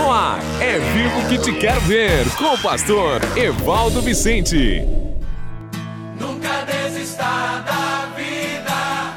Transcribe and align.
No 0.00 0.10
ar, 0.10 0.40
é 0.62 0.78
vivo 0.78 1.28
que 1.28 1.36
te 1.36 1.52
quero 1.52 1.78
ver, 1.82 2.26
com 2.36 2.54
o 2.54 2.58
pastor 2.58 3.20
Evaldo 3.36 4.00
Vicente. 4.00 4.82
Nunca 6.18 6.64
desista 6.64 7.22
da 7.66 8.08
vida. 8.16 9.14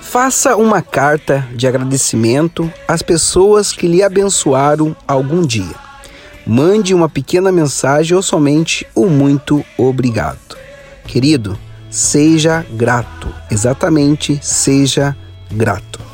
Faça 0.00 0.54
uma 0.56 0.80
carta 0.80 1.44
de 1.52 1.66
agradecimento 1.66 2.72
às 2.86 3.02
pessoas 3.02 3.72
que 3.72 3.88
lhe 3.88 4.00
abençoaram 4.00 4.94
algum 5.06 5.44
dia. 5.44 5.74
Mande 6.46 6.94
uma 6.94 7.08
pequena 7.08 7.50
mensagem 7.50 8.16
ou 8.16 8.22
somente 8.22 8.86
o 8.94 9.06
um 9.06 9.10
muito 9.10 9.64
obrigado. 9.76 10.56
Querido, 11.08 11.58
seja 11.90 12.64
grato. 12.70 13.34
Exatamente, 13.50 14.38
seja 14.40 15.16
grato. 15.50 16.07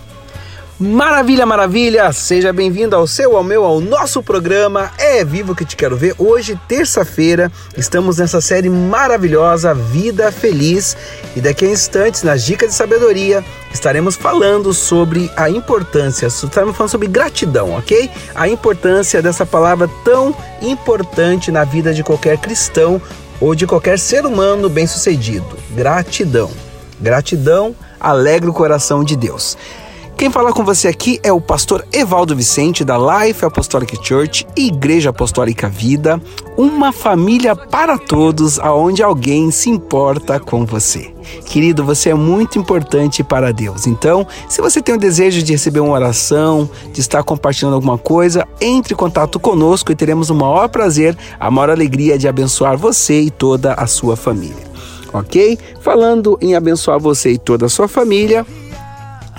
Maravilha, 0.79 1.47
maravilha! 1.47 2.13
Seja 2.13 2.53
bem-vindo 2.53 2.97
ao 2.97 3.07
seu, 3.07 3.37
ao 3.37 3.45
meu, 3.45 3.65
ao 3.65 3.81
nosso 3.81 4.21
programa 4.21 4.91
É 4.99 5.25
Vivo 5.25 5.55
que 5.55 5.65
Te 5.65 5.77
Quero 5.77 5.96
Ver. 5.96 6.17
Hoje, 6.19 6.59
terça-feira, 6.67 7.51
estamos 7.77 8.19
nessa 8.19 8.41
série 8.41 8.69
maravilhosa 8.69 9.73
Vida 9.73 10.32
Feliz 10.32 10.96
e 11.37 11.41
daqui 11.41 11.65
a 11.65 11.71
instantes, 11.71 12.25
nas 12.25 12.43
Dicas 12.43 12.71
de 12.71 12.75
Sabedoria, 12.75 13.45
estaremos 13.73 14.17
falando 14.17 14.75
sobre 14.75 15.31
a 15.37 15.49
importância, 15.49 16.27
estaremos 16.27 16.77
falando 16.77 16.91
sobre 16.91 17.07
gratidão, 17.07 17.77
ok? 17.77 18.11
A 18.35 18.49
importância 18.49 19.23
dessa 19.23 19.46
palavra 19.46 19.89
tão 20.04 20.37
importante 20.61 21.53
na 21.53 21.63
vida 21.63 21.95
de 21.95 22.03
qualquer 22.03 22.37
cristão 22.39 23.01
ou 23.41 23.54
de 23.54 23.65
qualquer 23.65 23.96
ser 23.96 24.27
humano 24.27 24.68
bem-sucedido. 24.68 25.57
Gratidão. 25.71 26.51
Gratidão 27.01 27.77
alegra 28.01 28.51
o 28.51 28.54
coração 28.54 29.04
de 29.04 29.15
Deus. 29.15 29.57
Quem 30.17 30.31
fala 30.31 30.53
com 30.53 30.64
você 30.64 30.86
aqui 30.86 31.18
é 31.25 31.32
o 31.32 31.41
pastor 31.41 31.85
Evaldo 31.93 32.36
Vicente 32.36 32.84
da 32.84 32.97
Life 32.97 33.45
Apostolic 33.45 33.98
Church, 34.00 34.47
Igreja 34.56 35.11
Apostólica 35.11 35.69
Vida, 35.69 36.23
uma 36.56 36.92
família 36.92 37.57
para 37.57 37.98
todos, 37.98 38.61
aonde 38.61 39.03
alguém 39.03 39.51
se 39.51 39.69
importa 39.69 40.39
com 40.39 40.65
você. 40.65 41.12
Querido, 41.47 41.85
você 41.85 42.11
é 42.11 42.15
muito 42.15 42.59
importante 42.59 43.25
para 43.25 43.53
Deus. 43.53 43.89
Então, 43.89 44.27
se 44.48 44.62
você 44.62 44.81
tem 44.81 44.95
o 44.95 44.98
desejo 44.98 45.42
de 45.42 45.53
receber 45.53 45.81
uma 45.81 45.95
oração, 45.95 46.70
de 46.92 47.01
estar 47.01 47.23
compartilhando 47.25 47.75
alguma 47.75 47.98
coisa, 47.98 48.47
entre 48.61 48.95
em 48.95 48.97
contato 48.97 49.41
conosco 49.41 49.91
e 49.91 49.97
teremos 49.97 50.31
o 50.31 50.35
maior 50.35 50.69
prazer, 50.69 51.19
a 51.41 51.51
maior 51.51 51.70
alegria 51.70 52.17
de 52.17 52.29
abençoar 52.29 52.79
você 52.79 53.20
e 53.20 53.31
toda 53.31 53.75
a 53.75 53.87
sua 53.87 54.17
família. 54.17 54.75
Ok? 55.12 55.59
Falando 55.81 56.39
em 56.41 56.55
abençoar 56.55 56.98
você 56.98 57.33
e 57.33 57.39
toda 57.39 57.67
a 57.67 57.69
sua 57.69 57.87
família, 57.87 58.45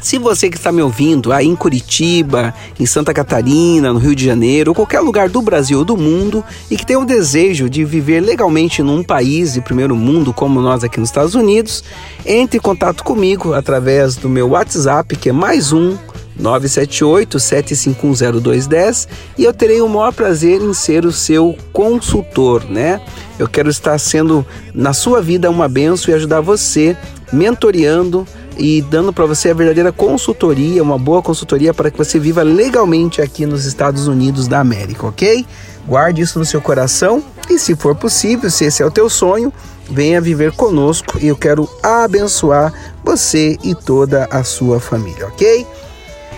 se 0.06 0.18
você 0.20 0.52
que 0.52 0.58
está 0.58 0.72
me 0.72 0.84
ouvindo 0.84 1.34
aí 1.34 1.48
em 1.48 1.56
Curitiba, 1.56 2.54
em 2.80 2.86
Santa 2.86 3.12
Catarina, 3.12 3.92
no 3.92 3.98
Rio 3.98 4.16
de 4.16 4.24
Janeiro, 4.24 4.70
ou 4.70 4.76
qualquer 4.76 5.00
lugar 5.00 5.30
do 5.30 5.42
Brasil 5.42 5.80
ou 5.80 5.84
do 5.84 5.98
mundo 5.98 6.46
e 6.70 6.78
que 6.78 6.86
tem 6.86 6.96
o 6.96 7.04
desejo 7.04 7.68
de 7.68 7.84
viver 7.84 8.22
legalmente 8.22 8.84
num 8.84 9.02
país 9.02 9.54
de 9.54 9.62
primeiro 9.62 9.96
mundo 9.96 10.32
como 10.32 10.62
nós 10.62 10.84
aqui 10.84 11.00
nos 11.00 11.10
Estados 11.10 11.34
Unidos, 11.34 11.84
entre 12.24 12.60
em 12.60 12.62
contato 12.62 13.04
comigo 13.04 13.56
através 13.56 14.16
do 14.16 14.30
meu 14.30 14.50
WhatsApp, 14.50 15.16
que 15.16 15.30
é 15.30 15.32
mais 15.32 15.74
um 15.74 15.98
978-7510210 16.40 19.08
e 19.40 19.44
eu 19.44 19.56
terei 19.56 19.82
o 19.82 19.90
maior 19.90 20.14
prazer 20.14 20.62
em 20.62 20.72
ser 20.72 21.04
o 21.04 21.12
seu 21.12 21.58
consultor, 21.74 22.64
né? 22.70 23.02
Eu 23.40 23.48
quero 23.48 23.72
estar 23.72 23.98
sendo 23.98 24.46
na 24.72 24.94
sua 24.94 25.20
vida 25.20 25.50
uma 25.50 25.68
benção 25.68 26.14
e 26.14 26.16
ajudar 26.16 26.42
você 26.42 26.96
mentoreando 27.34 28.28
e 28.58 28.82
dando 28.82 29.12
para 29.12 29.26
você 29.26 29.52
a 29.52 29.54
verdadeira 29.54 29.92
consultoria, 29.92 30.82
uma 30.82 30.98
boa 30.98 31.22
consultoria 31.22 31.74
para 31.74 31.92
que 31.92 31.98
você 31.98 32.20
viva 32.20 32.44
legalmente 32.44 33.22
aqui 33.22 33.46
nos 33.46 33.66
Estados 33.66 34.08
Unidos 34.08 34.48
da 34.48 34.60
América, 34.60 35.08
ok? 35.08 35.46
Guarde 35.88 36.22
isso 36.22 36.40
no 36.40 36.46
seu 36.46 36.62
coração 36.62 37.24
e, 37.50 37.60
se 37.60 37.76
for 37.76 37.96
possível, 37.96 38.50
se 38.50 38.66
esse 38.66 38.82
é 38.82 38.86
o 38.86 38.92
teu 38.92 39.10
sonho, 39.10 39.54
venha 39.90 40.20
viver 40.20 40.52
conosco 40.52 41.20
e 41.20 41.28
eu 41.28 41.36
quero 41.36 41.70
abençoar 41.84 42.74
você 43.04 43.58
e 43.64 43.76
toda 43.76 44.28
a 44.32 44.44
sua 44.44 44.80
família, 44.80 45.28
ok? 45.28 45.66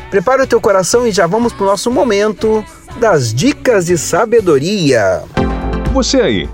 Prepara 0.09 0.43
o 0.43 0.47
teu 0.47 0.59
coração 0.59 1.07
e 1.07 1.11
já 1.11 1.27
vamos 1.27 1.53
para 1.53 1.63
o 1.63 1.67
nosso 1.67 1.91
momento 1.91 2.63
das 2.99 3.33
dicas 3.33 3.85
de 3.85 3.97
sabedoria. 3.97 5.23
Você 5.93 6.17
aí, 6.17 6.49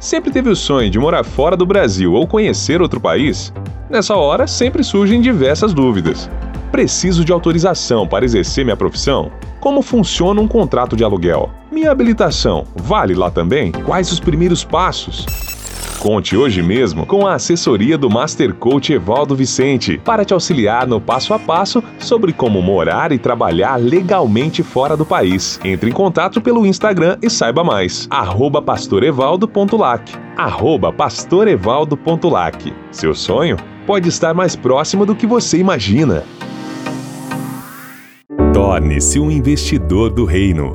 sempre 0.00 0.30
teve 0.30 0.50
o 0.50 0.56
sonho 0.56 0.90
de 0.90 0.98
morar 0.98 1.24
fora 1.24 1.56
do 1.56 1.66
Brasil 1.66 2.12
ou 2.12 2.26
conhecer 2.26 2.80
outro 2.80 3.00
país? 3.00 3.52
Nessa 3.90 4.14
hora, 4.14 4.46
sempre 4.46 4.84
surgem 4.84 5.20
diversas 5.20 5.72
dúvidas. 5.72 6.28
Preciso 6.70 7.24
de 7.24 7.32
autorização 7.32 8.06
para 8.06 8.24
exercer 8.24 8.62
minha 8.62 8.76
profissão? 8.76 9.32
Como 9.60 9.80
funciona 9.80 10.40
um 10.40 10.46
contrato 10.46 10.94
de 10.94 11.02
aluguel? 11.02 11.50
Minha 11.72 11.90
habilitação 11.90 12.64
vale 12.76 13.14
lá 13.14 13.30
também? 13.30 13.72
Quais 13.72 14.12
os 14.12 14.20
primeiros 14.20 14.62
passos? 14.62 15.24
Conte 15.98 16.36
hoje 16.36 16.62
mesmo 16.62 17.04
com 17.06 17.26
a 17.26 17.34
assessoria 17.34 17.98
do 17.98 18.08
Master 18.08 18.54
Coach 18.54 18.92
Evaldo 18.92 19.34
Vicente 19.34 19.98
para 20.04 20.24
te 20.24 20.32
auxiliar 20.32 20.86
no 20.86 21.00
passo 21.00 21.34
a 21.34 21.38
passo 21.38 21.82
sobre 21.98 22.32
como 22.32 22.62
morar 22.62 23.10
e 23.10 23.18
trabalhar 23.18 23.76
legalmente 23.76 24.62
fora 24.62 24.96
do 24.96 25.04
país. 25.04 25.58
Entre 25.64 25.90
em 25.90 25.92
contato 25.92 26.40
pelo 26.40 26.64
Instagram 26.64 27.16
e 27.20 27.28
saiba 27.28 27.64
mais. 27.64 28.06
Pastorevaldo.lac 28.64 30.12
pastorevaldo.lac 30.96 32.72
Seu 32.92 33.14
sonho 33.14 33.56
pode 33.88 34.10
estar 34.10 34.34
mais 34.34 34.54
próximo 34.54 35.06
do 35.06 35.16
que 35.16 35.26
você 35.26 35.56
imagina. 35.56 36.22
Torne-se 38.52 39.18
um 39.18 39.30
investidor 39.30 40.10
do 40.10 40.26
reino. 40.26 40.74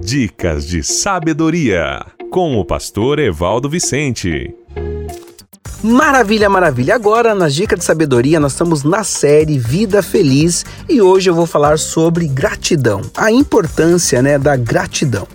Dicas 0.00 0.68
de 0.68 0.84
sabedoria 0.84 2.06
com 2.30 2.56
o 2.56 2.64
pastor 2.64 3.18
Evaldo 3.18 3.68
Vicente. 3.68 4.54
Maravilha, 5.84 6.48
maravilha. 6.48 6.94
Agora, 6.94 7.34
nas 7.34 7.54
dicas 7.54 7.78
de 7.78 7.84
sabedoria, 7.84 8.40
nós 8.40 8.52
estamos 8.52 8.84
na 8.84 9.04
série 9.04 9.58
Vida 9.58 10.02
Feliz 10.02 10.64
e 10.88 11.02
hoje 11.02 11.28
eu 11.28 11.34
vou 11.34 11.44
falar 11.44 11.78
sobre 11.78 12.26
gratidão, 12.26 13.02
a 13.14 13.30
importância, 13.30 14.22
né, 14.22 14.38
da 14.38 14.56
gratidão. 14.56 15.28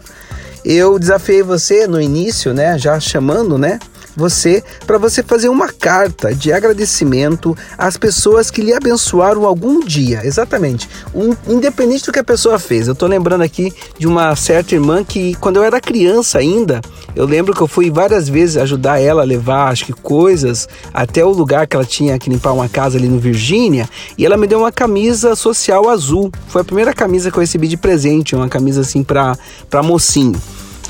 Eu 0.66 0.98
desafiei 0.98 1.44
você 1.44 1.86
no 1.86 2.02
início, 2.02 2.52
né, 2.52 2.80
já 2.80 3.00
chamando, 3.00 3.60
né, 3.60 3.78
você 4.19 4.62
para 4.85 4.97
você 4.97 5.24
fazer 5.24 5.50
uma 5.50 5.69
carta 5.69 6.35
de 6.35 6.52
agradecimento 6.52 7.57
às 7.78 7.97
pessoas 7.97 8.52
que 8.52 8.62
lhe 8.62 8.74
abençoaram 8.74 9.46
algum 9.46 9.80
dia. 9.80 10.22
Exatamente. 10.24 10.90
Um, 11.16 11.35
independente 11.47 12.06
do 12.06 12.12
que 12.12 12.19
a 12.19 12.24
pessoa 12.24 12.59
fez. 12.59 12.88
Eu 12.88 12.94
estou 12.94 13.07
lembrando 13.07 13.41
aqui 13.41 13.74
de 13.97 14.06
uma 14.06 14.35
certa 14.35 14.75
irmã 14.75 15.03
que, 15.03 15.34
quando 15.35 15.56
eu 15.56 15.63
era 15.63 15.80
criança 15.80 16.38
ainda, 16.40 16.81
eu 17.16 17.25
lembro 17.25 17.53
que 17.53 17.62
eu 17.62 17.68
fui 17.68 17.90
várias 17.90 18.28
vezes 18.28 18.57
ajudar 18.57 19.00
ela 19.00 19.22
a 19.22 19.25
levar, 19.25 19.69
acho 19.69 19.85
que 19.85 19.94
coisas, 19.94 20.68
até 20.94 21.24
o 21.24 21.30
lugar 21.30 21.65
que 21.65 21.75
ela 21.75 21.86
tinha 21.86 22.19
que 22.19 22.30
limpar 22.30 22.51
uma 22.51 22.68
casa 22.68 22.98
ali 22.98 23.07
no 23.07 23.19
Virgínia, 23.19 23.89
e 24.18 24.25
ela 24.25 24.36
me 24.36 24.45
deu 24.45 24.60
uma 24.60 24.72
camisa 24.72 25.36
social 25.36 25.89
azul. 25.89 26.30
Foi 26.48 26.62
a 26.62 26.65
primeira 26.65 26.94
camisa 26.94 27.31
que 27.31 27.38
eu 27.38 27.42
recebi 27.42 27.68
de 27.68 27.77
presente, 27.77 28.36
uma 28.36 28.50
camisa 28.50 28.81
assim 28.81 29.04
para 29.04 29.38
mocinho. 29.83 30.39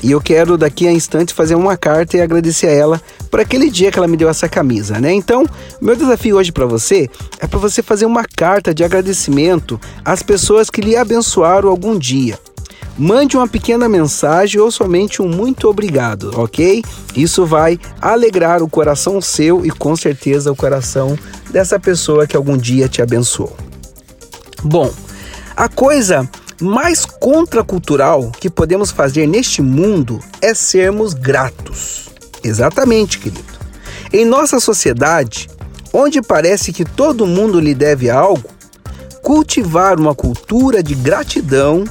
E 0.02 0.12
eu 0.12 0.20
quero 0.20 0.56
daqui 0.56 0.88
a 0.88 0.92
instante 0.92 1.34
fazer 1.34 1.54
uma 1.54 1.76
carta 1.76 2.16
e 2.16 2.22
agradecer 2.22 2.68
a 2.68 2.72
ela 2.72 3.02
por 3.30 3.40
aquele 3.40 3.70
dia 3.70 3.90
que 3.90 3.98
ela 3.98 4.08
me 4.08 4.16
deu 4.16 4.28
essa 4.28 4.48
camisa, 4.48 4.98
né? 4.98 5.12
Então, 5.12 5.46
meu 5.80 5.94
desafio 5.94 6.36
hoje 6.36 6.50
para 6.50 6.66
você 6.66 7.08
é 7.38 7.46
para 7.46 7.58
você 7.58 7.82
fazer 7.82 8.06
uma 8.06 8.24
carta 8.24 8.74
de 8.74 8.82
agradecimento 8.82 9.80
às 10.04 10.22
pessoas 10.22 10.68
que 10.68 10.80
lhe 10.80 10.96
abençoaram 10.96 11.68
algum 11.68 11.98
dia. 11.98 12.38
Mande 12.98 13.36
uma 13.36 13.48
pequena 13.48 13.88
mensagem 13.88 14.60
ou 14.60 14.70
somente 14.70 15.22
um 15.22 15.28
muito 15.28 15.68
obrigado, 15.68 16.32
ok? 16.34 16.84
Isso 17.16 17.46
vai 17.46 17.78
alegrar 18.00 18.62
o 18.62 18.68
coração 18.68 19.20
seu 19.22 19.64
e 19.64 19.70
com 19.70 19.96
certeza 19.96 20.52
o 20.52 20.56
coração 20.56 21.18
dessa 21.50 21.78
pessoa 21.78 22.26
que 22.26 22.36
algum 22.36 22.58
dia 22.58 22.88
te 22.88 23.00
abençoou. 23.00 23.56
Bom, 24.62 24.92
a 25.56 25.68
coisa 25.68 26.28
mais 26.60 27.06
contracultural 27.06 28.30
que 28.38 28.50
podemos 28.50 28.90
fazer 28.90 29.26
neste 29.26 29.62
mundo 29.62 30.20
é 30.42 30.52
sermos 30.52 31.14
gratos. 31.14 32.09
Exatamente, 32.42 33.18
querido. 33.18 33.44
Em 34.12 34.24
nossa 34.24 34.58
sociedade, 34.58 35.48
onde 35.92 36.20
parece 36.22 36.72
que 36.72 36.84
todo 36.84 37.26
mundo 37.26 37.60
lhe 37.60 37.74
deve 37.74 38.10
algo, 38.10 38.48
cultivar 39.22 39.98
uma 39.98 40.14
cultura 40.14 40.82
de 40.82 40.94
gratidão 40.94 41.84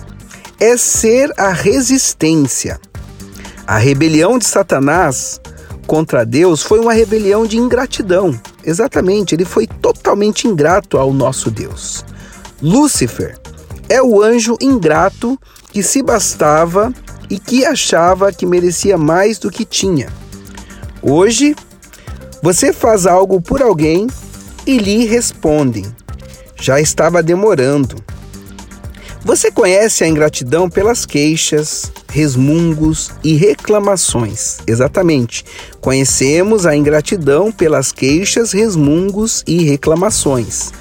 é 0.59 0.75
ser 0.75 1.31
a 1.37 1.49
resistência. 1.49 2.79
A 3.65 3.77
rebelião 3.77 4.37
de 4.37 4.45
Satanás 4.45 5.39
contra 5.87 6.25
Deus 6.25 6.61
foi 6.61 6.79
uma 6.79 6.93
rebelião 6.93 7.45
de 7.45 7.57
ingratidão. 7.57 8.39
Exatamente, 8.63 9.33
ele 9.33 9.45
foi 9.45 9.65
totalmente 9.65 10.47
ingrato 10.47 10.97
ao 10.97 11.13
nosso 11.13 11.49
Deus. 11.49 12.03
Lúcifer 12.61 13.37
é 13.87 14.01
o 14.01 14.21
anjo 14.21 14.57
ingrato 14.59 15.39
que 15.71 15.81
se 15.81 16.03
bastava 16.03 16.93
e 17.29 17.39
que 17.39 17.65
achava 17.65 18.31
que 18.31 18.45
merecia 18.45 18.97
mais 18.97 19.37
do 19.37 19.49
que 19.49 19.63
tinha. 19.63 20.09
Hoje, 21.01 21.55
você 22.41 22.73
faz 22.73 23.05
algo 23.05 23.41
por 23.41 23.61
alguém 23.61 24.07
e 24.65 24.77
lhe 24.77 25.05
respondem: 25.05 25.85
já 26.59 26.79
estava 26.79 27.23
demorando. 27.23 28.03
Você 29.23 29.51
conhece 29.51 30.03
a 30.03 30.07
ingratidão 30.07 30.69
pelas 30.69 31.05
queixas, 31.05 31.91
resmungos 32.09 33.11
e 33.23 33.35
reclamações. 33.35 34.59
Exatamente. 34.65 35.43
Conhecemos 35.81 36.65
a 36.65 36.75
ingratidão 36.75 37.51
pelas 37.51 37.91
queixas, 37.91 38.53
resmungos 38.53 39.43
e 39.45 39.63
reclamações. 39.63 40.71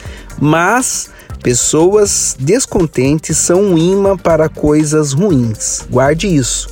Mas 0.41 1.11
pessoas 1.43 2.37
descontentes 2.39 3.37
são 3.37 3.61
um 3.61 3.79
imã 3.79 4.17
para 4.17 4.49
coisas 4.49 5.13
ruins. 5.13 5.85
Guarde 5.91 6.29
isso. 6.29 6.71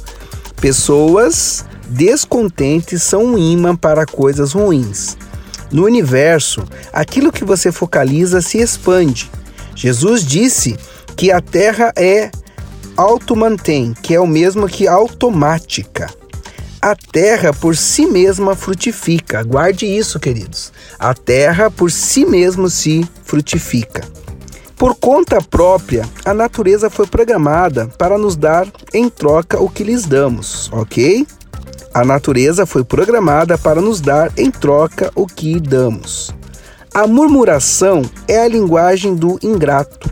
Pessoas 0.60 1.64
descontentes 1.88 3.02
são 3.02 3.24
um 3.24 3.38
imã 3.38 3.76
para 3.76 4.06
coisas 4.06 4.52
ruins. 4.52 5.16
No 5.70 5.84
universo, 5.84 6.64
aquilo 6.92 7.32
que 7.32 7.44
você 7.44 7.72
focaliza 7.72 8.40
se 8.40 8.58
expande. 8.58 9.30
Jesus 9.74 10.24
disse 10.24 10.76
que 11.16 11.32
a 11.32 11.40
Terra 11.40 11.92
é 11.96 12.30
automantém, 12.96 13.94
que 14.02 14.14
é 14.14 14.20
o 14.20 14.26
mesmo 14.26 14.66
que 14.68 14.88
automática. 14.88 16.08
A 16.80 16.94
terra 16.94 17.52
por 17.52 17.76
si 17.76 18.06
mesma 18.06 18.54
frutifica. 18.54 19.42
Guarde 19.42 19.86
isso, 19.86 20.20
queridos. 20.20 20.72
A 20.98 21.12
terra 21.14 21.70
por 21.70 21.90
si 21.90 22.24
mesma 22.24 22.68
se 22.68 23.04
frutifica. 23.24 24.04
Por 24.76 24.94
conta 24.94 25.40
própria, 25.40 26.08
a 26.24 26.34
natureza 26.34 26.88
foi 26.90 27.06
programada 27.06 27.86
para 27.98 28.18
nos 28.18 28.36
dar 28.36 28.68
em 28.92 29.08
troca 29.08 29.58
o 29.58 29.70
que 29.70 29.82
lhes 29.82 30.04
damos, 30.04 30.70
ok? 30.70 31.26
A 31.96 32.04
natureza 32.04 32.66
foi 32.66 32.84
programada 32.84 33.56
para 33.56 33.80
nos 33.80 34.02
dar 34.02 34.30
em 34.36 34.50
troca 34.50 35.10
o 35.14 35.26
que 35.26 35.58
damos. 35.58 36.30
A 36.92 37.06
murmuração 37.06 38.02
é 38.28 38.38
a 38.38 38.46
linguagem 38.46 39.14
do 39.14 39.38
ingrato. 39.42 40.10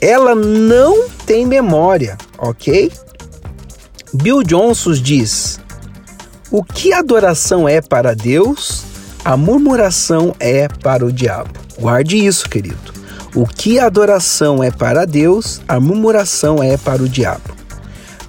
Ela 0.00 0.36
não 0.36 1.08
tem 1.26 1.44
memória, 1.44 2.16
ok? 2.38 2.92
Bill 4.14 4.44
Johnson 4.44 4.92
diz: 4.92 5.58
O 6.48 6.62
que 6.62 6.92
adoração 6.92 7.68
é 7.68 7.80
para 7.80 8.14
Deus, 8.14 8.84
a 9.24 9.36
murmuração 9.36 10.32
é 10.38 10.68
para 10.68 11.04
o 11.04 11.12
diabo. 11.12 11.58
Guarde 11.76 12.24
isso, 12.24 12.48
querido. 12.48 12.92
O 13.34 13.48
que 13.48 13.80
adoração 13.80 14.62
é 14.62 14.70
para 14.70 15.04
Deus, 15.04 15.60
a 15.66 15.80
murmuração 15.80 16.62
é 16.62 16.76
para 16.76 17.02
o 17.02 17.08
diabo. 17.08 17.59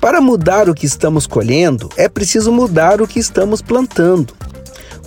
Para 0.01 0.19
mudar 0.19 0.68
o 0.68 0.74
que 0.74 0.88
estamos 0.88 1.27
colhendo, 1.27 1.88
é 1.95 2.09
preciso 2.09 2.51
mudar 2.51 3.03
o 3.03 3.07
que 3.07 3.19
estamos 3.19 3.62
plantando. 3.62 4.33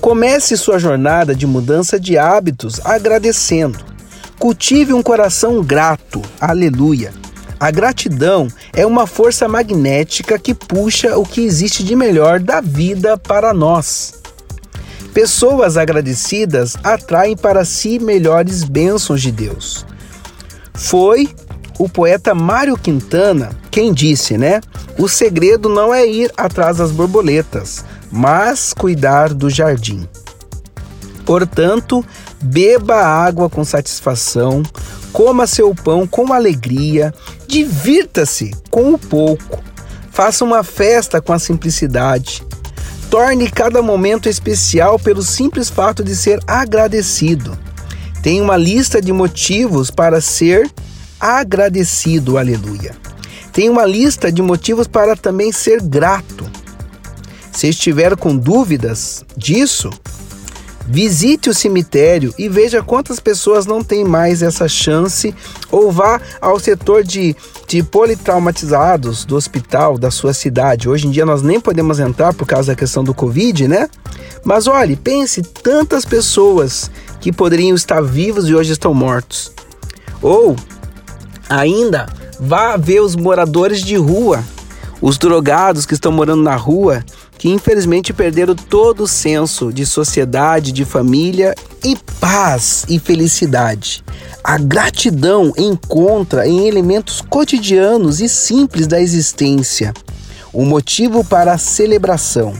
Comece 0.00 0.56
sua 0.56 0.78
jornada 0.78 1.34
de 1.34 1.48
mudança 1.48 1.98
de 1.98 2.16
hábitos 2.16 2.80
agradecendo. 2.84 3.78
Cultive 4.38 4.92
um 4.92 5.02
coração 5.02 5.64
grato. 5.64 6.22
Aleluia. 6.40 7.12
A 7.58 7.72
gratidão 7.72 8.46
é 8.72 8.86
uma 8.86 9.04
força 9.04 9.48
magnética 9.48 10.38
que 10.38 10.54
puxa 10.54 11.18
o 11.18 11.24
que 11.24 11.40
existe 11.40 11.82
de 11.82 11.96
melhor 11.96 12.38
da 12.38 12.60
vida 12.60 13.18
para 13.18 13.52
nós. 13.52 14.14
Pessoas 15.12 15.76
agradecidas 15.76 16.76
atraem 16.84 17.36
para 17.36 17.64
si 17.64 17.98
melhores 17.98 18.62
bênçãos 18.62 19.20
de 19.20 19.32
Deus. 19.32 19.84
Foi 20.72 21.28
o 21.78 21.88
poeta 21.88 22.34
Mário 22.34 22.76
Quintana 22.76 23.50
quem 23.74 23.92
disse, 23.92 24.38
né? 24.38 24.60
O 24.96 25.08
segredo 25.08 25.68
não 25.68 25.92
é 25.92 26.06
ir 26.06 26.32
atrás 26.36 26.76
das 26.76 26.92
borboletas, 26.92 27.84
mas 28.08 28.72
cuidar 28.72 29.34
do 29.34 29.50
jardim. 29.50 30.08
Portanto, 31.26 32.04
beba 32.40 33.04
água 33.04 33.50
com 33.50 33.64
satisfação, 33.64 34.62
coma 35.12 35.48
seu 35.48 35.74
pão 35.74 36.06
com 36.06 36.32
alegria, 36.32 37.12
divirta-se 37.48 38.54
com 38.70 38.94
o 38.94 38.98
pouco, 38.98 39.60
faça 40.12 40.44
uma 40.44 40.62
festa 40.62 41.20
com 41.20 41.32
a 41.32 41.38
simplicidade. 41.40 42.44
Torne 43.10 43.50
cada 43.50 43.82
momento 43.82 44.28
especial 44.28 45.00
pelo 45.00 45.22
simples 45.24 45.68
fato 45.68 46.04
de 46.04 46.14
ser 46.14 46.38
agradecido. 46.46 47.58
Tenha 48.22 48.40
uma 48.40 48.56
lista 48.56 49.02
de 49.02 49.12
motivos 49.12 49.90
para 49.90 50.20
ser 50.20 50.70
agradecido, 51.20 52.38
aleluia. 52.38 52.94
Tem 53.52 53.68
uma 53.70 53.86
lista 53.86 54.32
de 54.32 54.42
motivos 54.42 54.86
para 54.86 55.16
também 55.16 55.52
ser 55.52 55.80
grato. 55.80 56.44
Se 57.52 57.68
estiver 57.68 58.16
com 58.16 58.36
dúvidas 58.36 59.24
disso, 59.36 59.90
visite 60.86 61.48
o 61.48 61.54
cemitério 61.54 62.34
e 62.38 62.48
veja 62.48 62.82
quantas 62.82 63.20
pessoas 63.20 63.64
não 63.64 63.82
têm 63.82 64.04
mais 64.04 64.42
essa 64.42 64.68
chance, 64.68 65.34
ou 65.70 65.90
vá 65.90 66.20
ao 66.40 66.58
setor 66.58 67.04
de, 67.04 67.34
de 67.66 67.82
politraumatizados 67.82 69.24
do 69.24 69.36
hospital 69.36 69.96
da 69.96 70.10
sua 70.10 70.34
cidade. 70.34 70.88
Hoje 70.88 71.06
em 71.06 71.10
dia 71.10 71.24
nós 71.24 71.42
nem 71.42 71.60
podemos 71.60 72.00
entrar 72.00 72.34
por 72.34 72.46
causa 72.46 72.72
da 72.72 72.76
questão 72.76 73.02
do 73.04 73.14
Covid, 73.14 73.68
né? 73.68 73.88
Mas 74.44 74.66
olhe, 74.66 74.96
pense 74.96 75.42
tantas 75.42 76.04
pessoas 76.04 76.90
que 77.20 77.32
poderiam 77.32 77.74
estar 77.74 78.02
vivos 78.02 78.48
e 78.48 78.54
hoje 78.54 78.72
estão 78.72 78.92
mortos. 78.92 79.52
Ou 80.20 80.56
ainda 81.48 82.06
Vá 82.38 82.76
ver 82.76 83.00
os 83.00 83.14
moradores 83.14 83.80
de 83.80 83.96
rua, 83.96 84.42
os 85.00 85.18
drogados 85.18 85.86
que 85.86 85.94
estão 85.94 86.10
morando 86.10 86.42
na 86.42 86.56
rua, 86.56 87.04
que 87.38 87.48
infelizmente 87.48 88.12
perderam 88.12 88.54
todo 88.54 89.04
o 89.04 89.08
senso 89.08 89.72
de 89.72 89.86
sociedade, 89.86 90.72
de 90.72 90.84
família 90.84 91.54
e 91.84 91.96
paz 92.20 92.84
e 92.88 92.98
felicidade. 92.98 94.04
A 94.42 94.58
gratidão 94.58 95.52
encontra 95.56 96.46
em 96.46 96.66
elementos 96.66 97.20
cotidianos 97.20 98.20
e 98.20 98.28
simples 98.28 98.86
da 98.86 99.00
existência 99.00 99.92
o 100.52 100.64
motivo 100.64 101.24
para 101.24 101.52
a 101.52 101.58
celebração. 101.58 102.54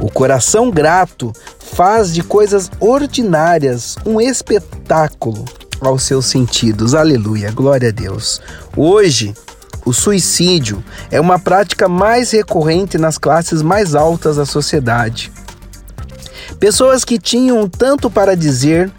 O 0.00 0.10
coração 0.10 0.70
grato 0.70 1.32
faz 1.58 2.12
de 2.12 2.22
coisas 2.22 2.70
ordinárias 2.80 3.96
um 4.06 4.20
espetáculo 4.20 5.44
aos 5.86 6.02
seus 6.02 6.26
sentidos. 6.26 6.94
Aleluia, 6.94 7.50
glória 7.50 7.88
a 7.88 7.92
Deus. 7.92 8.40
Hoje, 8.76 9.34
o 9.84 9.92
suicídio 9.92 10.82
é 11.10 11.20
uma 11.20 11.38
prática 11.38 11.88
mais 11.88 12.30
recorrente 12.30 12.96
nas 12.96 13.18
classes 13.18 13.60
mais 13.62 13.94
altas 13.94 14.36
da 14.36 14.46
sociedade. 14.46 15.30
Pessoas 16.58 17.04
que 17.04 17.18
tinham 17.18 17.68
tanto 17.68 18.10
para 18.10 18.34
dizer, 18.34 18.90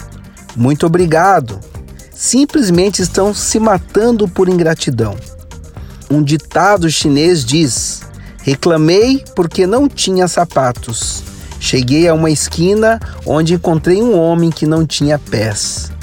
muito 0.55 0.85
obrigado, 0.85 1.59
simplesmente 2.11 3.01
estão 3.01 3.33
se 3.33 3.59
matando 3.59 4.27
por 4.27 4.47
ingratidão. 4.47 5.15
Um 6.09 6.21
ditado 6.21 6.89
chinês 6.89 7.43
diz: 7.43 8.01
Reclamei 8.43 9.23
porque 9.35 9.65
não 9.65 9.89
tinha 9.89 10.27
sapatos. 10.27 11.23
Cheguei 11.59 12.07
a 12.07 12.13
uma 12.13 12.29
esquina 12.29 12.99
onde 13.25 13.55
encontrei 13.55 14.03
um 14.03 14.15
homem 14.15 14.51
que 14.51 14.67
não 14.67 14.85
tinha 14.85 15.17
pés. 15.17 15.94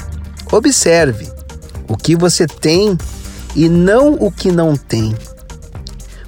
Observe 0.53 1.27
o 1.87 1.97
que 1.97 2.15
você 2.15 2.45
tem 2.45 2.95
e 3.55 3.67
não 3.67 4.13
o 4.13 4.31
que 4.31 4.51
não 4.51 4.75
tem. 4.75 5.17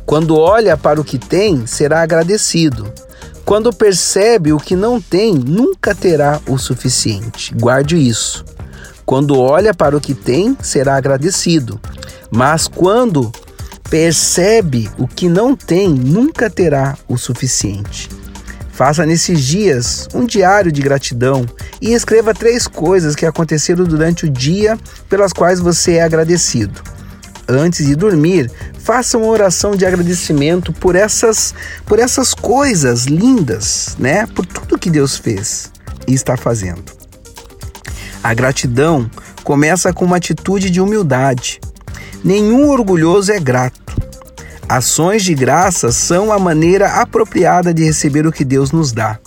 Quando 0.04 0.36
olha 0.36 0.76
para 0.76 1.00
o 1.00 1.04
que 1.04 1.20
tem, 1.20 1.68
será 1.68 2.02
agradecido. 2.02 2.92
Quando 3.46 3.72
percebe 3.72 4.52
o 4.52 4.58
que 4.58 4.76
não 4.76 5.00
tem, 5.00 5.36
nunca 5.36 5.94
terá 5.94 6.42
o 6.48 6.58
suficiente. 6.58 7.54
Guarde 7.54 7.98
isso. 7.98 8.44
Quando 9.06 9.40
olha 9.40 9.76
para 9.76 9.96
o 9.96 10.02
que 10.02 10.16
tem, 10.16 10.58
será 10.60 10.96
agradecido. 10.96 11.80
Mas 12.32 12.68
quando 12.68 13.32
percebe 13.92 14.90
o 14.98 15.08
que 15.08 15.30
não 15.30 15.56
tem, 15.56 15.90
nunca 15.90 16.50
terá 16.50 16.98
o 17.08 17.16
suficiente. 17.16 18.10
Faça 18.76 19.06
nesses 19.06 19.40
dias 19.40 20.06
um 20.14 20.26
diário 20.26 20.70
de 20.70 20.82
gratidão 20.82 21.46
e 21.80 21.94
escreva 21.94 22.34
três 22.34 22.68
coisas 22.68 23.16
que 23.16 23.26
aconteceram 23.26 23.86
durante 23.86 24.26
o 24.26 24.30
dia 24.30 24.78
pelas 25.08 25.32
quais 25.32 25.62
você 25.62 25.94
é 25.94 26.04
agradecido. 26.04 26.82
Antes 27.48 27.86
de 27.86 27.96
dormir, 27.96 28.52
faça 28.78 29.18
uma 29.18 29.28
oração 29.28 29.78
de 29.78 29.86
agradecimento 29.86 30.74
por 30.74 30.94
essas 30.94 31.56
por 31.86 32.00
essas 32.00 32.34
coisas 32.34 33.06
lindas, 33.06 33.96
né? 33.98 34.28
Por 34.28 34.46
tudo 34.46 34.78
que 34.78 34.90
Deus 34.90 35.16
fez. 35.16 35.72
está 36.06 36.36
fazendo. 36.36 36.84
A 38.22 38.34
gratidão 38.34 39.10
começa 39.46 39.94
com 39.94 40.04
uma 40.04 40.18
atitude 40.18 40.70
de 40.70 40.82
humildade. 40.82 41.62
Nenhum 42.22 42.68
orgulhoso 42.68 43.32
é 43.32 43.40
grato. 43.40 43.86
Ações 44.68 45.24
de 45.24 45.36
graça 45.36 45.92
são 45.92 46.34
a 46.34 46.40
maneira 46.40 47.02
apropriada 47.02 47.72
de 47.72 47.84
receber 47.84 48.26
o 48.26 48.32
que 48.32 48.44
Deus 48.44 48.72
nos 48.72 48.92
dá. 48.92 49.20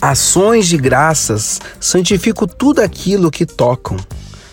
Ações 0.00 0.66
de 0.66 0.78
graças 0.78 1.60
santificam 1.78 2.48
tudo 2.48 2.80
aquilo 2.80 3.30
que 3.30 3.44
tocam. 3.44 3.98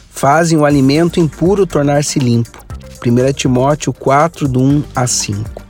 Fazem 0.09 0.57
o 0.57 0.65
alimento 0.65 1.21
impuro 1.21 1.65
tornar-se 1.65 2.19
limpo. 2.19 2.65
1 3.05 3.33
Timóteo 3.33 3.93
4, 3.93 4.47
do 4.47 4.61
1 4.61 4.83
a 4.93 5.07
5. 5.07 5.63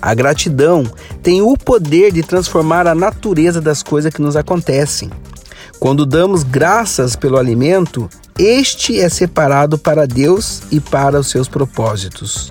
A 0.00 0.14
gratidão 0.14 0.84
tem 1.22 1.42
o 1.42 1.54
poder 1.54 2.10
de 2.10 2.22
transformar 2.22 2.86
a 2.86 2.94
natureza 2.94 3.60
das 3.60 3.82
coisas 3.82 4.14
que 4.14 4.22
nos 4.22 4.34
acontecem. 4.34 5.10
Quando 5.78 6.06
damos 6.06 6.42
graças 6.42 7.16
pelo 7.16 7.36
alimento, 7.36 8.08
este 8.38 8.98
é 8.98 9.10
separado 9.10 9.76
para 9.76 10.06
Deus 10.06 10.62
e 10.70 10.80
para 10.80 11.20
os 11.20 11.28
seus 11.28 11.48
propósitos. 11.48 12.50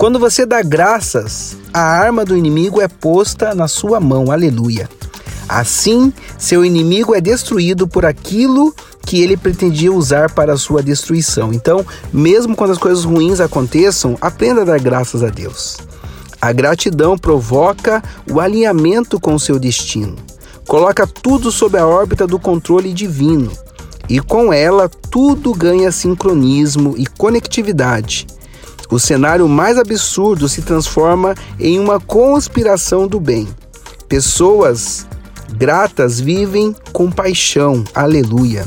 Quando 0.00 0.18
você 0.18 0.46
dá 0.46 0.62
graças, 0.62 1.58
a 1.74 1.82
arma 1.82 2.24
do 2.24 2.34
inimigo 2.34 2.80
é 2.80 2.88
posta 2.88 3.54
na 3.54 3.68
sua 3.68 4.00
mão. 4.00 4.32
Aleluia. 4.32 4.88
Assim, 5.46 6.10
seu 6.38 6.64
inimigo 6.64 7.14
é 7.14 7.20
destruído 7.20 7.86
por 7.86 8.06
aquilo 8.06 8.74
que 9.04 9.20
ele 9.20 9.36
pretendia 9.36 9.92
usar 9.92 10.32
para 10.32 10.54
a 10.54 10.56
sua 10.56 10.82
destruição. 10.82 11.52
Então, 11.52 11.84
mesmo 12.10 12.56
quando 12.56 12.70
as 12.70 12.78
coisas 12.78 13.04
ruins 13.04 13.40
aconteçam, 13.40 14.16
aprenda 14.22 14.62
a 14.62 14.64
dar 14.64 14.80
graças 14.80 15.22
a 15.22 15.28
Deus. 15.28 15.76
A 16.40 16.50
gratidão 16.50 17.18
provoca 17.18 18.02
o 18.32 18.40
alinhamento 18.40 19.20
com 19.20 19.34
o 19.34 19.38
seu 19.38 19.58
destino. 19.58 20.16
Coloca 20.66 21.06
tudo 21.06 21.52
sob 21.52 21.76
a 21.76 21.86
órbita 21.86 22.26
do 22.26 22.38
controle 22.38 22.94
divino. 22.94 23.52
E 24.08 24.18
com 24.18 24.50
ela, 24.50 24.88
tudo 24.88 25.52
ganha 25.52 25.92
sincronismo 25.92 26.94
e 26.96 27.04
conectividade. 27.04 28.26
O 28.90 28.98
cenário 28.98 29.48
mais 29.48 29.78
absurdo 29.78 30.48
se 30.48 30.62
transforma 30.62 31.34
em 31.58 31.78
uma 31.78 32.00
conspiração 32.00 33.06
do 33.06 33.20
bem. 33.20 33.48
Pessoas 34.08 35.06
gratas 35.56 36.20
vivem 36.20 36.74
com 36.92 37.10
paixão. 37.10 37.84
Aleluia. 37.94 38.66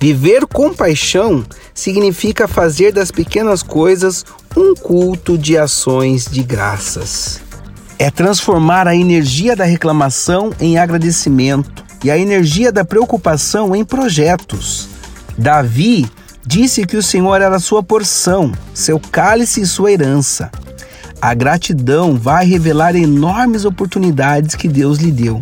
Viver 0.00 0.46
com 0.46 0.72
paixão 0.72 1.44
significa 1.74 2.48
fazer 2.48 2.92
das 2.92 3.10
pequenas 3.10 3.62
coisas 3.62 4.24
um 4.56 4.74
culto 4.74 5.36
de 5.36 5.58
ações 5.58 6.26
de 6.26 6.42
graças. 6.42 7.40
É 7.98 8.10
transformar 8.10 8.88
a 8.88 8.96
energia 8.96 9.54
da 9.54 9.64
reclamação 9.64 10.52
em 10.60 10.78
agradecimento 10.78 11.84
e 12.02 12.10
a 12.10 12.18
energia 12.18 12.70
da 12.70 12.84
preocupação 12.84 13.74
em 13.74 13.84
projetos. 13.84 14.88
Davi 15.36 16.06
disse 16.46 16.86
que 16.86 16.96
o 16.96 17.02
Senhor 17.02 17.40
era 17.40 17.58
sua 17.58 17.82
porção, 17.82 18.52
seu 18.72 19.00
cálice 19.00 19.62
e 19.62 19.66
sua 19.66 19.92
herança. 19.92 20.50
A 21.20 21.32
gratidão 21.32 22.16
vai 22.16 22.44
revelar 22.44 22.94
enormes 22.94 23.64
oportunidades 23.64 24.54
que 24.54 24.68
Deus 24.68 24.98
lhe 24.98 25.10
deu. 25.10 25.40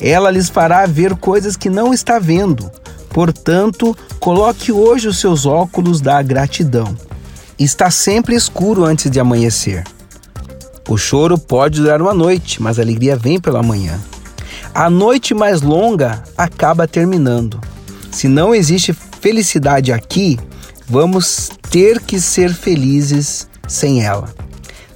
Ela 0.00 0.30
lhes 0.30 0.48
fará 0.48 0.84
ver 0.84 1.14
coisas 1.14 1.56
que 1.56 1.70
não 1.70 1.94
está 1.94 2.18
vendo. 2.18 2.70
Portanto, 3.10 3.96
coloque 4.18 4.72
hoje 4.72 5.08
os 5.08 5.18
seus 5.18 5.46
óculos 5.46 6.00
da 6.00 6.20
gratidão. 6.22 6.96
Está 7.58 7.90
sempre 7.90 8.34
escuro 8.34 8.84
antes 8.84 9.10
de 9.10 9.18
amanhecer. 9.20 9.84
O 10.88 10.96
choro 10.96 11.38
pode 11.38 11.80
durar 11.80 12.02
uma 12.02 12.12
noite, 12.12 12.60
mas 12.60 12.78
a 12.78 12.82
alegria 12.82 13.16
vem 13.16 13.40
pela 13.40 13.62
manhã. 13.62 13.98
A 14.74 14.90
noite 14.90 15.34
mais 15.34 15.62
longa 15.62 16.22
acaba 16.36 16.86
terminando. 16.86 17.60
Se 18.12 18.28
não 18.28 18.54
existe 18.54 18.92
felicidade 19.26 19.92
aqui, 19.92 20.38
vamos 20.86 21.50
ter 21.68 21.98
que 21.98 22.20
ser 22.20 22.54
felizes 22.54 23.48
sem 23.66 24.04
ela. 24.04 24.32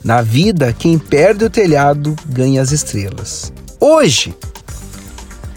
Na 0.04 0.22
vida, 0.22 0.72
quem 0.72 0.96
perde 1.00 1.46
o 1.46 1.50
telhado 1.50 2.14
ganha 2.26 2.62
as 2.62 2.70
estrelas. 2.70 3.52
Hoje, 3.80 4.32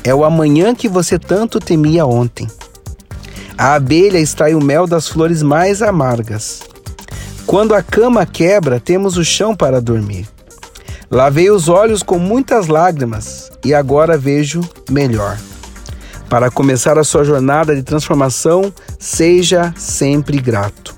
é 0.04 0.12
o 0.16 0.26
amanhã 0.26 0.74
que 0.74 0.90
você 0.90 1.20
tanto 1.20 1.60
temia 1.60 2.04
ontem. 2.08 2.48
A 3.56 3.76
abelha 3.76 4.18
extrai 4.18 4.56
o 4.56 4.64
mel 4.64 4.88
das 4.88 5.08
flores 5.08 5.44
mais 5.44 5.84
amargas. 5.84 6.64
Quando 7.46 7.76
a 7.76 7.84
cama 7.84 8.26
quebra, 8.26 8.80
temos 8.80 9.18
o 9.18 9.24
chão 9.24 9.56
para 9.56 9.80
dormir. 9.80 10.28
Lavei 11.12 11.52
os 11.52 11.70
olhos 11.70 12.02
com 12.02 12.18
muitas 12.18 12.66
lágrimas 12.66 13.52
e 13.64 13.72
agora 13.72 14.18
vejo 14.18 14.62
melhor. 14.90 15.38
Para 16.30 16.50
começar 16.50 16.98
a 16.98 17.04
sua 17.04 17.24
jornada 17.24 17.76
de 17.76 17.84
transformação, 17.84 18.74
seja 19.00 19.74
sempre 19.78 20.40
grato. 20.40 20.96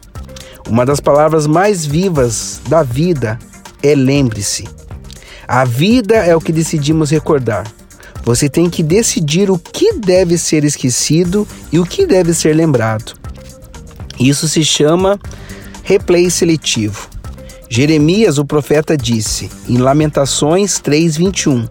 Uma 0.67 0.85
das 0.85 0.99
palavras 0.99 1.45
mais 1.45 1.85
vivas 1.85 2.61
da 2.67 2.81
vida 2.81 3.37
é 3.83 3.93
lembre-se. 3.93 4.67
A 5.47 5.63
vida 5.63 6.15
é 6.15 6.35
o 6.35 6.41
que 6.41 6.51
decidimos 6.51 7.11
recordar. 7.11 7.65
Você 8.23 8.49
tem 8.49 8.69
que 8.69 8.81
decidir 8.81 9.51
o 9.51 9.59
que 9.59 9.93
deve 9.93 10.37
ser 10.37 10.63
esquecido 10.63 11.47
e 11.71 11.77
o 11.77 11.85
que 11.85 12.07
deve 12.07 12.33
ser 12.33 12.55
lembrado. 12.55 13.13
Isso 14.19 14.47
se 14.47 14.65
chama 14.65 15.19
replay 15.83 16.31
seletivo. 16.31 17.07
Jeremias, 17.69 18.37
o 18.39 18.45
profeta, 18.45 18.97
disse 18.97 19.51
em 19.69 19.77
Lamentações 19.77 20.79
3:21: 20.79 21.67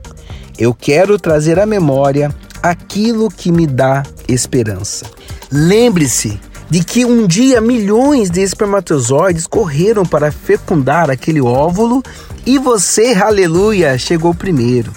Eu 0.56 0.72
quero 0.72 1.18
trazer 1.18 1.58
à 1.58 1.66
memória 1.66 2.32
aquilo 2.64 3.28
que 3.28 3.52
me 3.52 3.66
dá 3.66 4.02
esperança. 4.26 5.04
Lembre-se 5.52 6.40
de 6.70 6.82
que 6.82 7.04
um 7.04 7.26
dia 7.26 7.60
milhões 7.60 8.30
de 8.30 8.40
espermatozoides 8.40 9.46
correram 9.46 10.02
para 10.02 10.32
fecundar 10.32 11.10
aquele 11.10 11.42
óvulo 11.42 12.02
e 12.46 12.58
você, 12.58 13.12
aleluia, 13.12 13.98
chegou 13.98 14.34
primeiro. 14.34 14.90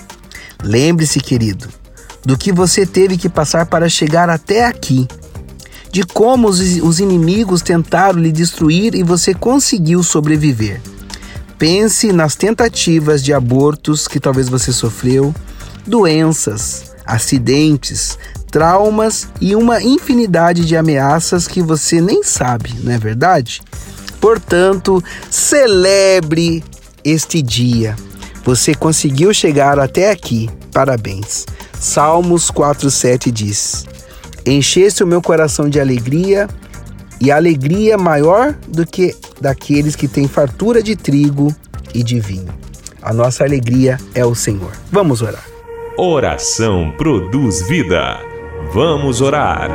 Lembre-se, 0.64 1.20
querido, 1.20 1.68
do 2.24 2.38
que 2.38 2.54
você 2.54 2.86
teve 2.86 3.18
que 3.18 3.28
passar 3.28 3.66
para 3.66 3.90
chegar 3.90 4.30
até 4.30 4.66
aqui, 4.66 5.06
de 5.92 6.04
como 6.04 6.48
os, 6.48 6.62
os 6.82 7.02
inimigos 7.02 7.62
tentaram 7.62 8.18
lhe 8.18 8.32
destruir 8.32 8.96
e 8.96 9.04
você 9.04 9.34
conseguiu 9.34 10.02
sobreviver. 10.04 10.82
Pense 11.60 12.14
nas 12.14 12.34
tentativas 12.34 13.22
de 13.22 13.34
abortos 13.34 14.08
que 14.08 14.22
talvez 14.22 14.48
você 14.48 14.72
sofreu, 14.72 15.36
doenças, 15.86 16.87
acidentes, 17.08 18.18
traumas 18.52 19.28
e 19.40 19.56
uma 19.56 19.82
infinidade 19.82 20.66
de 20.66 20.76
ameaças 20.76 21.48
que 21.48 21.62
você 21.62 22.02
nem 22.02 22.24
sabe, 22.24 22.76
não 22.84 22.92
é 22.92 22.98
verdade? 22.98 23.62
Portanto, 24.20 25.04
celebre 25.30 26.64
este 27.04 27.42
dia 27.42 27.96
você 28.48 28.74
conseguiu 28.74 29.34
chegar 29.34 29.78
até 29.78 30.10
aqui. 30.10 30.50
Parabéns. 30.72 31.46
Salmos 31.78 32.50
4:7 32.50 33.30
diz: 33.30 33.86
Encheste 34.46 35.04
o 35.04 35.08
meu 35.08 35.22
coração 35.22 35.68
de 35.68 35.82
alegria, 35.82 36.48
e 37.20 37.30
alegria 37.32 37.98
maior 37.98 38.54
do 38.68 38.86
que 38.86 39.14
daqueles 39.42 39.96
que 39.96 40.08
têm 40.08 40.28
fartura 40.28 40.82
de 40.82 40.96
trigo 40.96 41.54
e 41.94 42.04
de 42.04 42.20
vinho. 42.20 42.54
A 43.02 43.12
nossa 43.12 43.44
alegria 43.44 43.98
é 44.14 44.26
o 44.26 44.36
Senhor. 44.36 44.72
Vamos 44.92 45.22
orar. 45.22 45.57
Oração 46.00 46.92
produz 46.92 47.68
vida. 47.68 48.24
Vamos 48.72 49.20
orar. 49.20 49.72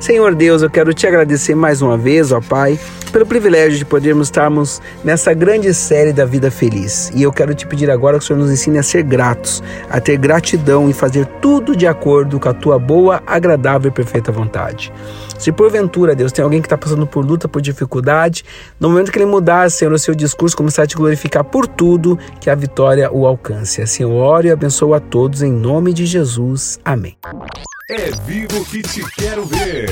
Senhor 0.00 0.34
Deus, 0.34 0.62
eu 0.62 0.70
quero 0.70 0.94
te 0.94 1.06
agradecer 1.06 1.56
mais 1.56 1.82
uma 1.82 1.98
vez, 1.98 2.30
ó 2.30 2.40
Pai, 2.40 2.78
pelo 3.10 3.26
privilégio 3.26 3.78
de 3.78 3.84
podermos 3.84 4.28
estarmos 4.28 4.80
nessa 5.02 5.34
grande 5.34 5.74
série 5.74 6.12
da 6.12 6.24
vida 6.24 6.52
feliz. 6.52 7.10
E 7.14 7.22
eu 7.24 7.32
quero 7.32 7.52
te 7.52 7.66
pedir 7.66 7.90
agora 7.90 8.16
que 8.16 8.24
o 8.24 8.26
Senhor 8.26 8.38
nos 8.38 8.50
ensine 8.50 8.78
a 8.78 8.82
ser 8.82 9.02
gratos, 9.02 9.62
a 9.90 10.00
ter 10.00 10.16
gratidão 10.16 10.88
e 10.88 10.92
fazer 10.92 11.26
tudo 11.40 11.74
de 11.74 11.86
acordo 11.86 12.38
com 12.38 12.48
a 12.48 12.54
tua 12.54 12.78
boa, 12.78 13.20
agradável 13.26 13.90
e 13.90 13.92
perfeita 13.92 14.30
vontade. 14.30 14.92
Se 15.36 15.50
porventura, 15.50 16.14
Deus, 16.14 16.30
tem 16.30 16.44
alguém 16.44 16.60
que 16.60 16.66
está 16.66 16.78
passando 16.78 17.06
por 17.06 17.24
luta, 17.24 17.48
por 17.48 17.60
dificuldade, 17.60 18.44
no 18.78 18.88
momento 18.88 19.10
que 19.10 19.18
ele 19.18 19.26
mudar, 19.26 19.68
Senhor, 19.68 19.92
o 19.92 19.98
seu 19.98 20.14
discurso, 20.14 20.56
começar 20.56 20.84
a 20.84 20.86
te 20.86 20.96
glorificar 20.96 21.42
por 21.42 21.66
tudo, 21.66 22.16
que 22.40 22.48
a 22.48 22.54
vitória 22.54 23.10
o 23.12 23.26
alcance. 23.26 23.82
Assim 23.82 24.04
eu 24.04 24.12
oro 24.12 24.46
e 24.46 24.50
abençoo 24.50 24.94
a 24.94 25.00
todos 25.00 25.42
em 25.42 25.52
nome 25.52 25.92
de 25.92 26.06
Jesus. 26.06 26.78
Amém. 26.84 27.16
É 27.90 28.10
vivo 28.26 28.66
que 28.66 28.82
te 28.82 29.02
quero 29.12 29.46
ver. 29.46 29.88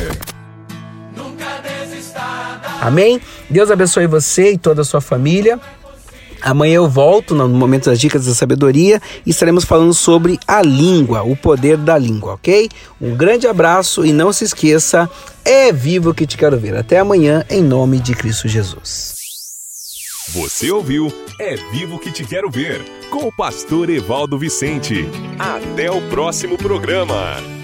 Nunca 1.16 1.62
desista 1.62 2.20
da 2.20 2.80
Amém? 2.82 3.18
Deus 3.48 3.70
abençoe 3.70 4.06
você 4.06 4.52
e 4.52 4.58
toda 4.58 4.82
a 4.82 4.84
sua 4.84 5.00
família. 5.00 5.58
Amanhã 6.42 6.74
eu 6.74 6.90
volto 6.90 7.34
no 7.34 7.48
momento 7.48 7.88
das 7.88 7.98
dicas 7.98 8.26
da 8.26 8.34
sabedoria 8.34 9.00
e 9.24 9.30
estaremos 9.30 9.64
falando 9.64 9.94
sobre 9.94 10.38
a 10.46 10.60
língua, 10.60 11.22
o 11.22 11.34
poder 11.34 11.78
da 11.78 11.96
língua, 11.96 12.34
ok? 12.34 12.68
Um 13.00 13.16
grande 13.16 13.46
abraço 13.46 14.04
e 14.04 14.12
não 14.12 14.30
se 14.30 14.44
esqueça, 14.44 15.08
é 15.42 15.72
vivo 15.72 16.12
que 16.12 16.26
te 16.26 16.36
quero 16.36 16.58
ver. 16.58 16.76
Até 16.76 16.98
amanhã, 16.98 17.46
em 17.48 17.62
nome 17.62 17.98
de 17.98 18.14
Cristo 18.14 18.46
Jesus. 18.46 19.14
Você 20.34 20.70
ouviu 20.70 21.10
É 21.40 21.56
Vivo 21.72 21.98
que 21.98 22.12
Te 22.12 22.24
Quero 22.24 22.50
Ver, 22.50 22.84
com 23.08 23.28
o 23.28 23.34
pastor 23.34 23.88
Evaldo 23.88 24.38
Vicente. 24.38 25.08
Até 25.38 25.90
o 25.90 26.02
próximo 26.10 26.58
programa. 26.58 27.55